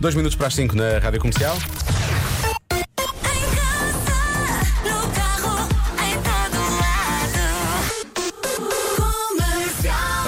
[0.00, 1.58] Dois minutos para as 5 na Rádio Comercial.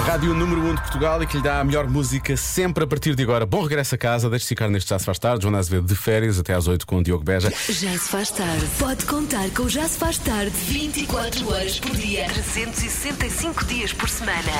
[0.05, 2.87] Rádio número 1 um de Portugal e que lhe dá a melhor música sempre a
[2.87, 3.47] partir de agora.
[3.47, 5.41] Bom regresso a casa, deixe-se ficar neste Já se faz tarde.
[5.41, 7.49] Joana Azevedo de férias até às 8 com o Diogo Beja.
[7.49, 8.63] Já se faz tarde.
[8.77, 14.07] Pode contar com o Já se faz tarde 24 horas por dia, 365 dias por
[14.07, 14.51] semana.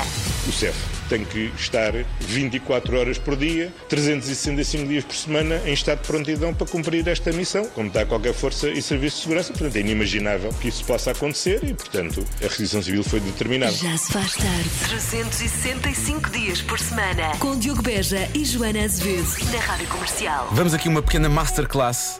[0.48, 6.02] O CEF tem que estar 24 horas por dia, 365 dias por semana, em estado
[6.02, 9.54] de prontidão para cumprir esta missão, como está qualquer força e serviço de segurança.
[9.54, 13.72] Portanto, é inimaginável que isso possa acontecer e, portanto, a requisição civil foi determinada.
[13.72, 17.36] Já se faz tarde 365 dias por semana.
[17.40, 19.28] Com Diogo Beja e Joana Azevedo.
[19.52, 20.50] Na Rádio Comercial.
[20.52, 22.20] Vamos aqui uma pequena masterclass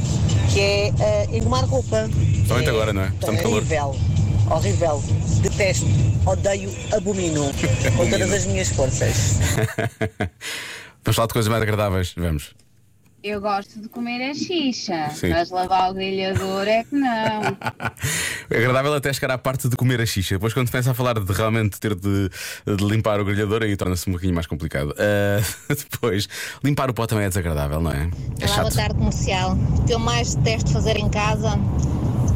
[0.52, 0.92] que é
[1.30, 2.08] uh, engomar roupa.
[2.14, 3.08] Principalmente é agora, não é?
[3.08, 3.64] Muito calor.
[4.50, 5.02] Horrível.
[5.40, 5.86] Detesto,
[6.26, 7.50] odeio, abomino
[7.96, 9.38] com todas as minhas forças.
[11.04, 12.14] Vamos falar de coisas mais agradáveis.
[12.16, 12.54] Vamos.
[13.24, 15.28] Eu gosto de comer a xixa, Sim.
[15.28, 17.08] mas lavar o grelhador é que não.
[18.50, 20.34] É agradável até chegar à parte de comer a xixa.
[20.34, 22.28] Depois, quando começa a falar de realmente ter de,
[22.66, 24.92] de limpar o grelhador, aí torna-se um bocadinho mais complicado.
[24.98, 26.28] Ah, depois,
[26.64, 28.10] limpar o pó também é desagradável, não é?
[28.40, 28.74] É Olá, boa chato.
[28.74, 29.56] tarde comercial.
[29.78, 31.50] O que eu mais detesto fazer em casa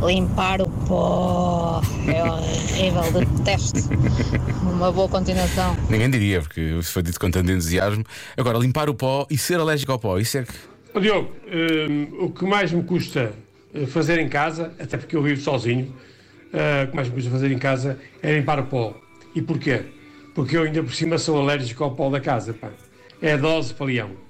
[0.06, 1.82] limpar o pó.
[2.06, 3.80] É horrível, detesto.
[4.62, 5.76] Uma boa continuação.
[5.90, 8.04] Ninguém diria, porque isso foi dito com tanto entusiasmo.
[8.36, 10.54] Agora, limpar o pó e ser alérgico ao pó, isso é que.
[10.94, 13.32] Ó Diogo, hum, o que mais me custa
[13.74, 15.92] eh, fazer em casa, até porque eu vivo sozinho,
[16.52, 18.94] eh, o que mais me custa fazer em casa é limpar o pó.
[19.34, 19.82] E porquê?
[20.34, 22.70] Porque eu ainda por cima sou alérgico ao pó da casa, pá.
[23.20, 24.25] É a dose para leão.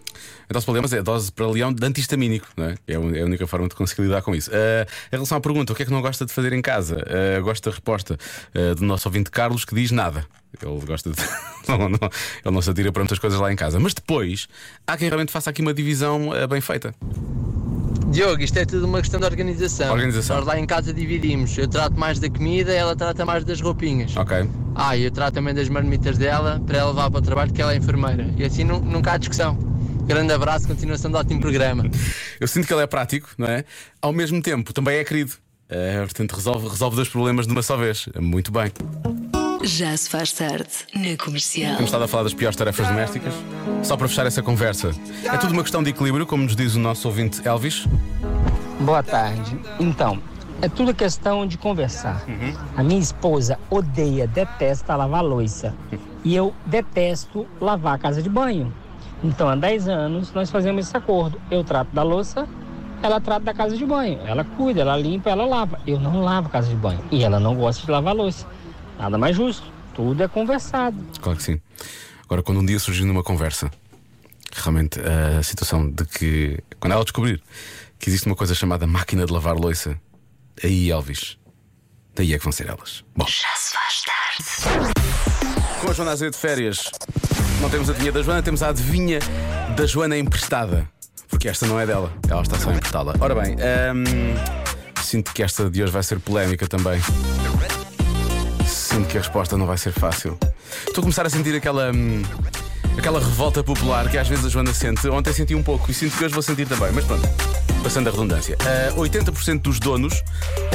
[0.48, 2.74] A dose para leão, mas é a dose para leão de antihistamínico, não é?
[2.86, 4.50] É a é única forma de conseguir lidar com isso.
[4.52, 7.04] Ah, em relação à pergunta, o que é que não gosta de fazer em casa?
[7.08, 8.16] Ah, gosto da resposta
[8.54, 10.24] ah, do nosso ouvinte Carlos que diz nada.
[10.62, 11.16] Ele gosta de.
[11.68, 11.98] não, não,
[12.44, 13.78] ele não se atira para muitas coisas lá em casa.
[13.80, 14.46] Mas depois,
[14.86, 16.94] há quem realmente faça aqui uma divisão ah, bem feita.
[18.08, 19.92] Diogo, isto é tudo uma questão de organização.
[19.92, 20.36] Organização.
[20.36, 21.58] Nós lá em casa dividimos.
[21.58, 24.16] Eu trato mais da comida, ela trata mais das roupinhas.
[24.16, 24.48] Ok.
[24.74, 27.60] Ah, e eu trato também das marmitas dela para ela levar para o trabalho, que
[27.60, 28.32] ela é enfermeira.
[28.36, 29.75] E assim nu- nunca há discussão.
[30.06, 31.84] Grande abraço, continuação de ótimo programa.
[32.40, 33.64] Eu sinto que ele é prático, não é?
[34.00, 35.32] Ao mesmo tempo, também é querido.
[35.68, 38.08] Ah, portanto, resolve, resolve dois problemas de uma só vez.
[38.20, 38.70] Muito bem.
[39.64, 40.68] Já se faz tarde.
[40.94, 41.72] Na Comercial.
[41.74, 43.34] Temos estado a falar das piores tarefas domésticas.
[43.82, 44.92] Só para fechar essa conversa,
[45.24, 47.84] é tudo uma questão de equilíbrio, como nos diz o nosso ouvinte Elvis.
[48.78, 49.58] Boa tarde.
[49.80, 50.22] Então,
[50.62, 52.24] é tudo questão de conversar.
[52.76, 55.74] A minha esposa odeia, detesta lavar louça.
[56.22, 58.72] E eu detesto lavar a casa de banho.
[59.24, 61.40] Então, há 10 anos, nós fazemos esse acordo.
[61.50, 62.46] Eu trato da louça,
[63.02, 64.20] ela trata da casa de banho.
[64.26, 65.80] Ela cuida, ela limpa, ela lava.
[65.86, 67.02] Eu não lavo a casa de banho.
[67.10, 68.46] E ela não gosta de lavar louça.
[68.98, 69.64] Nada mais justo.
[69.94, 70.96] Tudo é conversado.
[71.20, 71.60] Claro que sim.
[72.24, 73.70] Agora, quando um dia surgir numa conversa,
[74.52, 77.42] realmente a situação de que, quando ela descobrir
[77.98, 79.98] que existe uma coisa chamada máquina de lavar louça,
[80.62, 81.38] aí Elvis,
[82.14, 83.02] daí é que vão ser elas.
[83.16, 84.94] Bom, Já se faz tarde.
[85.80, 86.90] com a Joana Azevedo de férias,
[87.60, 89.18] não temos a adivinha da Joana, temos a adivinha
[89.76, 90.88] da Joana emprestada.
[91.28, 93.14] Porque esta não é dela, ela está só a emprestá-la.
[93.18, 94.34] Ora bem, hum,
[95.02, 97.00] sinto que esta de hoje vai ser polémica também.
[98.66, 100.38] Sinto que a resposta não vai ser fácil.
[100.86, 101.90] Estou a começar a sentir aquela.
[101.92, 102.22] hum,
[102.96, 105.06] Aquela revolta popular que às vezes a Joana sente.
[105.08, 107.28] Ontem senti um pouco e sinto que hoje vou sentir também, mas pronto.
[107.82, 108.56] Passando a redundância.
[108.60, 110.22] Ah, 80% dos donos,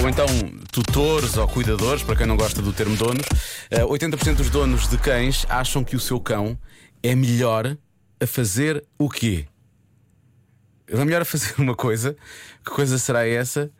[0.01, 0.25] ou então
[0.71, 3.25] tutores ou cuidadores, para quem não gosta do termo donos,
[3.71, 6.57] ah, 80% dos donos de cães acham que o seu cão
[7.03, 7.77] é melhor
[8.19, 9.45] a fazer o quê?
[10.87, 12.15] Ele é melhor a fazer uma coisa.
[12.63, 13.71] Que coisa será essa?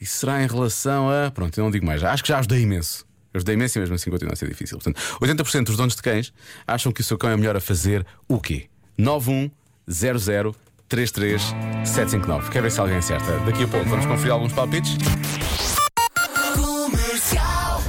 [0.00, 1.30] E será em relação a.
[1.30, 2.02] Pronto, eu não digo mais.
[2.02, 3.06] Acho que já ajudei imenso.
[3.32, 4.78] Eu ajudei imenso e mesmo assim continua a ser difícil.
[4.78, 6.32] Portanto, 80% dos donos de cães
[6.66, 8.68] acham que o seu cão é melhor a fazer o quê?
[8.96, 10.63] 9100
[10.94, 12.50] 33759.
[12.50, 13.38] Quer ver se alguém acerta?
[13.40, 14.96] Daqui a pouco vamos conferir alguns palpites.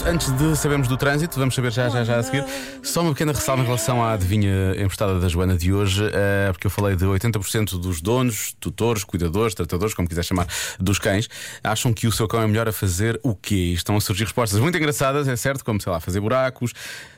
[0.07, 2.45] Antes de sabermos do trânsito, vamos saber já, já, já a seguir.
[2.83, 6.67] Só uma pequena ressalva em relação à adivinha emprestada da Joana de hoje, eh, porque
[6.67, 10.45] eu falei de 80% dos donos, tutores, cuidadores, tratadores, como quiser chamar,
[10.79, 11.27] dos cães,
[11.63, 13.71] acham que o seu cão é melhor a fazer o quê?
[13.73, 16.71] Estão a surgir respostas muito engraçadas, é certo, como sei lá, fazer buracos,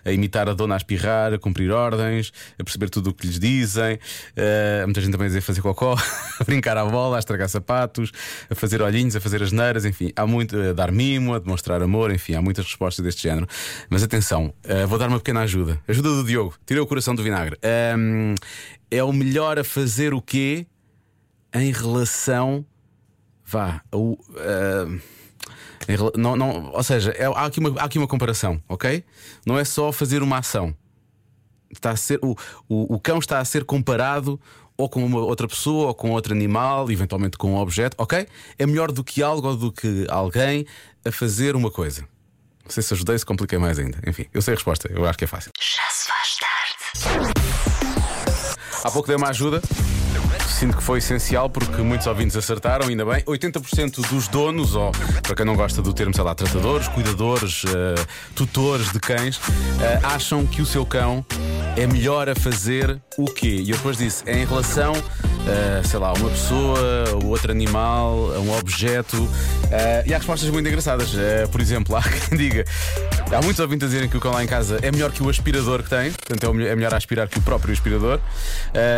[0.05, 3.37] a imitar a dona a espirrar, a cumprir ordens, a perceber tudo o que lhes
[3.37, 3.99] dizem,
[4.33, 5.93] eh, muita gente também a dizer fazer cocó,
[6.39, 8.13] a brincar à bola, a estragar sapatos,
[8.49, 11.81] a fazer olhinhos, a fazer as neiras, enfim, há muito a dar mimo, a demonstrar
[11.81, 13.47] amor, enfim, há muitas respostas deste género.
[13.89, 15.81] Mas atenção, eh, vou dar uma pequena ajuda.
[15.87, 17.57] Ajuda do Diogo, tirei o coração do vinagre.
[17.63, 18.35] Ahm,
[18.89, 20.65] é o melhor a fazer o quê
[21.53, 22.65] em relação.
[23.45, 24.17] Vá, ao.
[24.37, 24.99] ahm,
[25.87, 29.03] em não, não, ou seja, é- há, aqui uma, há aqui uma comparação, ok?
[29.45, 30.75] Não é só fazer uma ação.
[31.71, 32.35] Está a ser, o,
[32.67, 34.39] o, o cão está a ser comparado
[34.77, 38.27] ou com uma outra pessoa, ou com outro animal, eventualmente com um objeto, ok?
[38.59, 40.65] É melhor do que algo ou do que alguém
[41.03, 42.07] a fazer uma coisa.
[42.67, 43.97] Não sei se ajudei, se compliquei mais ainda.
[44.05, 45.51] Enfim, eu sei a resposta, eu acho que é fácil.
[45.57, 47.33] Já se faz tarde.
[48.83, 49.61] Há pouco dei uma ajuda.
[50.49, 53.23] Sinto que foi essencial porque muitos ouvintes acertaram, ainda bem.
[53.23, 54.91] 80% dos donos, ou
[55.23, 58.05] para quem não gosta do termo, sei lá, tratadores, cuidadores, eh,
[58.35, 59.39] tutores de cães,
[59.79, 61.25] eh, acham que o seu cão
[61.77, 63.61] é melhor a fazer o quê?
[63.63, 64.93] E eu depois disse, é em relação,
[65.47, 66.79] eh, sei lá, uma pessoa,
[67.25, 69.29] outro animal, um objeto.
[69.71, 71.13] eh, e há respostas muito engraçadas.
[71.17, 72.65] Eh, por exemplo, há quem diga,
[73.31, 75.29] há muitos ouvintes a dizerem que o cão lá em casa é melhor que o
[75.29, 78.19] aspirador que tem, portanto é é melhor aspirar que o próprio aspirador.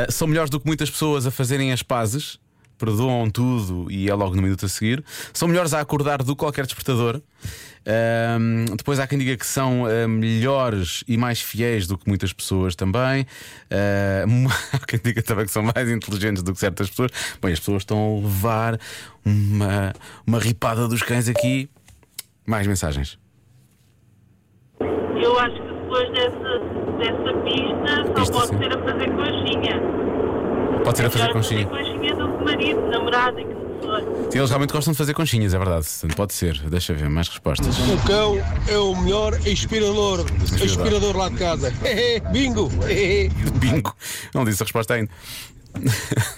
[0.10, 2.40] São melhores do que muitas pessoas a fazerem as pazes.
[2.80, 5.04] Perdoam tudo e é logo no minuto a seguir.
[5.34, 7.22] São melhores a acordar do que qualquer despertador.
[7.86, 12.32] Ahm, depois há quem diga que são ah, melhores e mais fiéis do que muitas
[12.32, 13.26] pessoas também.
[13.70, 17.12] Ahm, há quem diga também que são mais inteligentes do que certas pessoas.
[17.42, 18.80] Bem, as pessoas estão a levar
[19.26, 19.94] uma,
[20.26, 21.70] uma ripada dos cães aqui.
[22.46, 23.20] Mais mensagens.
[24.80, 26.60] Eu acho que depois dessa,
[26.98, 28.58] dessa pista só pode sim.
[28.58, 29.99] ser a fazer conchinha.
[30.90, 31.66] Pode ser a fazer conchinha.
[31.66, 33.44] do marido, namorado e.
[34.32, 35.86] Sim, eles realmente gostam de fazer conchinhas, é verdade.
[36.16, 36.60] Pode ser.
[36.68, 37.78] Deixa ver, mais respostas.
[37.78, 38.38] O cão
[38.68, 40.26] é o melhor aspirador.
[40.42, 41.72] Aspirador lá de casa.
[42.32, 42.70] Bingo!
[43.60, 43.96] Bingo.
[44.34, 45.12] Não disse a resposta ainda.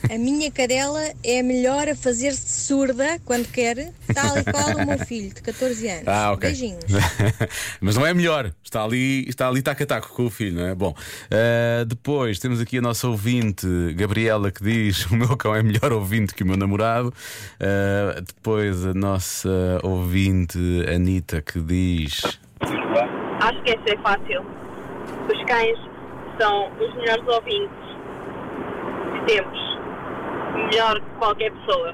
[0.10, 5.00] A minha cadela é melhor a fazer-se surda quando quer, tal e qual o meu
[5.06, 6.08] filho de 14 anos.
[6.08, 6.50] Ah, ok.
[6.50, 6.86] Beijinhos.
[7.80, 8.52] Mas não é melhor.
[8.64, 10.76] Está ali, está ali taco a taco com o filho, não é?
[10.76, 10.94] Bom,
[11.32, 15.92] ah, depois temos aqui a nossa ouvinte, Gabriela, que diz: O meu cão é melhor
[15.92, 17.14] ouvinte que o meu namorado.
[17.60, 20.60] Ah, depois a nossa ouvinte,
[20.94, 22.22] Anitta, que diz:
[22.62, 24.42] Acho que essa é fácil.
[25.30, 25.78] Os cães
[26.40, 27.91] são os melhores ouvintes
[29.26, 29.60] temos.
[30.56, 31.94] Melhor que qualquer pessoa.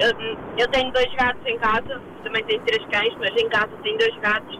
[0.00, 0.10] Eu,
[0.58, 4.16] eu tenho dois gatos em casa, também tenho três cães, mas em casa tenho dois
[4.20, 4.58] gatos.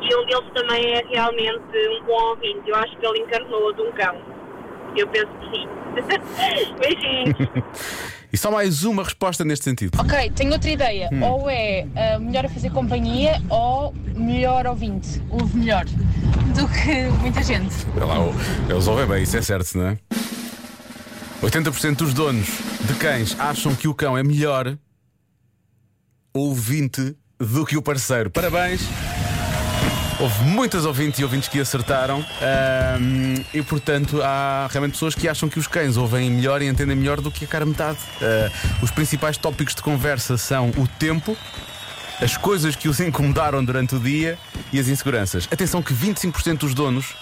[0.00, 1.60] E um deles também é realmente
[2.00, 2.68] um bom ouvinte.
[2.68, 4.16] Eu acho que ele encarnou de um cão.
[4.96, 5.68] Eu penso que sim.
[6.80, 7.96] Beijinhos.
[8.32, 9.98] E só mais uma resposta neste sentido.
[9.98, 11.08] Ok, tenho outra ideia.
[11.10, 11.22] Hum.
[11.22, 15.22] Ou é ah, melhor a fazer companhia ou melhor ouvinte.
[15.30, 17.74] Ouve melhor do que muita gente.
[17.96, 18.16] Olha lá,
[18.68, 19.96] eles ouvem bem, isso é certo, não é?
[21.42, 22.46] 80% dos donos
[22.80, 24.76] de cães acham que o cão é melhor
[26.32, 28.30] ouvinte do que o parceiro.
[28.30, 28.80] Parabéns!
[30.18, 32.24] Houve muitas ouvintes e ouvintes que acertaram
[33.52, 37.20] e, portanto, há realmente pessoas que acham que os cães ouvem melhor e entendem melhor
[37.20, 37.98] do que a cara metade.
[38.22, 38.50] Ah,
[38.82, 41.36] os principais tópicos de conversa são o tempo,
[42.18, 44.38] as coisas que os incomodaram durante o dia
[44.72, 45.46] e as inseguranças.
[45.50, 47.14] Atenção que 25% dos donos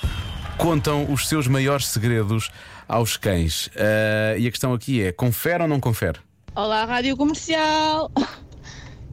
[0.58, 2.50] contam os seus maiores segredos
[2.88, 3.70] aos cães.
[3.76, 6.18] Ah, e a questão aqui é: confere ou não confere?
[6.54, 8.10] Olá, Rádio Comercial!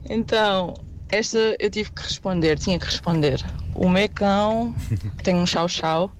[0.10, 0.74] Então,
[1.10, 3.40] esta eu tive que responder, tinha que responder.
[3.76, 4.76] O meu cão,
[5.18, 6.12] que tem um chau-chau,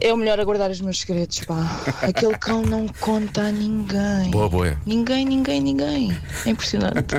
[0.00, 1.64] é o melhor a guardar os meus segredos, pá.
[2.02, 4.30] Aquele cão não conta a ninguém.
[4.30, 4.76] Boa, boa.
[4.84, 6.16] Ninguém, ninguém, ninguém.
[6.44, 7.14] É impressionante.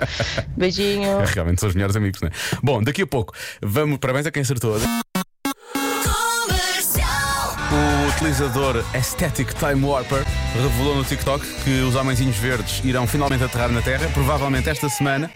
[0.56, 1.18] Beijinho.
[1.26, 2.32] Realmente são os melhores amigos, não é?
[2.62, 3.98] Bom, daqui a pouco, vamos.
[3.98, 4.76] Parabéns a quem acertou.
[8.28, 13.80] Utilizador Aesthetic Time Warper revelou no TikTok que os homenzinhos verdes irão finalmente aterrar na
[13.80, 15.30] Terra, provavelmente esta semana.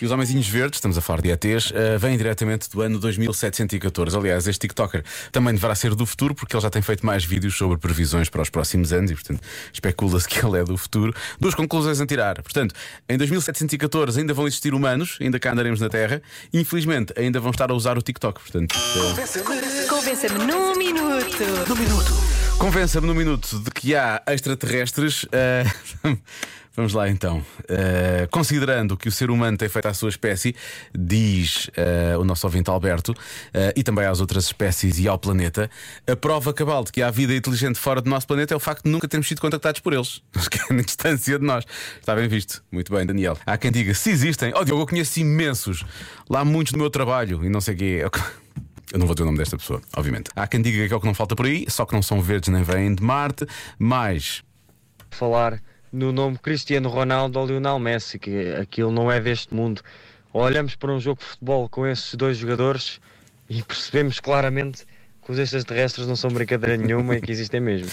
[0.00, 4.16] E os homenzinhos verdes, estamos a falar de ETs, uh, vêm diretamente do ano 2714.
[4.16, 5.02] Aliás, este TikToker
[5.32, 8.42] também deverá ser do futuro, porque ele já tem feito mais vídeos sobre previsões para
[8.42, 9.40] os próximos anos e, portanto,
[9.72, 11.12] especula-se que ele é do futuro.
[11.40, 12.40] Duas conclusões a tirar.
[12.42, 12.76] Portanto,
[13.08, 16.22] em 2714 ainda vão existir humanos, ainda cá andaremos na Terra.
[16.52, 18.40] Infelizmente, ainda vão estar a usar o TikTok.
[18.40, 19.88] Portanto, uh...
[19.88, 21.23] Convença-me num minuto.
[21.36, 22.12] Num minuto.
[22.60, 25.24] Convença-me num minuto de que há extraterrestres.
[25.24, 26.16] Uh...
[26.76, 27.38] Vamos lá então.
[27.38, 30.54] Uh, considerando que o ser humano tem feito à sua espécie,
[30.96, 33.14] diz uh, o nosso ouvinte Alberto,
[33.76, 35.68] e também às outras espécies e ao planeta,
[36.06, 38.84] a prova cabal de que há vida inteligente fora do nosso planeta é o facto
[38.84, 40.22] de nunca termos sido contactados por eles.
[40.70, 41.64] na distância de nós.
[41.98, 42.62] Está bem visto.
[42.70, 43.36] Muito bem, Daniel.
[43.44, 45.84] Há quem diga, se existem, oh, Diogo, eu conheço imensos,
[46.30, 48.04] lá muitos do meu trabalho e não sei o quê.
[48.98, 50.30] não vou ter o nome desta pessoa, obviamente.
[50.34, 52.20] Há quem diga que é o que não falta por aí, só que não são
[52.20, 53.46] verdes nem vêm de Marte,
[53.78, 54.42] mas.
[55.10, 55.60] Falar
[55.92, 59.80] no nome Cristiano Ronaldo ou Lionel Messi, que aquilo não é deste mundo.
[60.32, 63.00] Olhamos para um jogo de futebol com esses dois jogadores
[63.48, 64.84] e percebemos claramente
[65.24, 67.88] que os extraterrestres não são brincadeira nenhuma e que existem mesmo.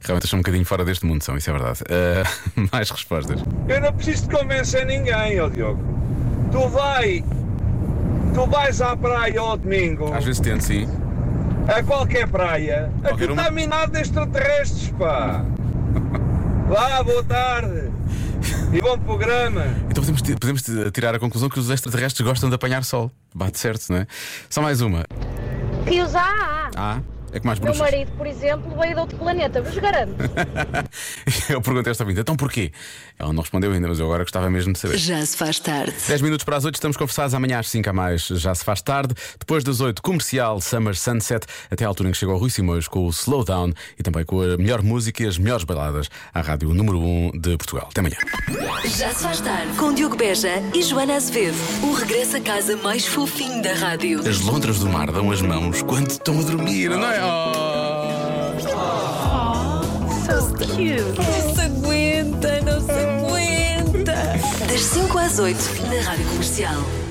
[0.00, 1.80] Realmente estão um bocadinho fora deste mundo, são, isso é verdade.
[1.82, 3.40] Uh, mais respostas.
[3.68, 5.82] Eu não preciso de convencer ninguém, ó Diogo.
[6.50, 7.24] Tu vai.
[8.34, 10.12] Tu vais à praia ao domingo.
[10.12, 10.88] Às vezes tento, sim.
[11.68, 12.90] A qualquer praia.
[13.00, 15.44] Qualquer aquilo está minado de extraterrestres, pá.
[16.68, 17.92] Vá, boa tarde.
[18.72, 19.64] E bom programa.
[19.88, 20.62] Então podemos, podemos
[20.92, 23.10] tirar a conclusão que os extraterrestres gostam de apanhar sol.
[23.32, 24.06] Bate certo, não é?
[24.50, 25.04] Só mais uma.
[25.86, 26.70] Que os há.
[26.74, 27.00] Ah.
[27.34, 30.14] É que mais Meu marido, por exemplo, veio de outro planeta, vos garanto.
[31.50, 32.70] eu perguntei esta vida, então porquê?
[33.18, 34.96] Ela não respondeu ainda, mas eu agora gostava mesmo de saber.
[34.98, 35.92] Já se faz tarde.
[36.06, 38.22] 10 minutos para as 8, estamos conversados amanhã às 5 a mais.
[38.28, 39.14] Já se faz tarde.
[39.36, 42.86] Depois das 8, comercial Summer Sunset, até à altura em que chegou o Rui Simões
[42.86, 46.72] com o Slowdown e também com a melhor música e as melhores baladas à rádio
[46.72, 47.88] número 1 de Portugal.
[47.90, 48.16] Até amanhã.
[48.96, 51.56] Já se faz tarde com Diogo Beja e Joana Azevedo.
[51.82, 54.20] O regresso a casa mais fofinho da rádio.
[54.20, 57.23] As lontras do mar dão as mãos quando estão a dormir, não é?
[60.24, 61.18] So cute.
[61.18, 64.14] Não se aguenta, não se aguenta.
[64.66, 67.03] Das 5 às 8 na Rádio Comercial.